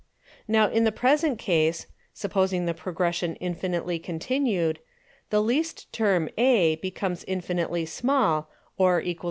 [0.47, 4.79] Now in the present Case, (supposing the Progression infinitely continued)
[5.29, 9.15] the least Term A, becomes infinitely small, or = 0.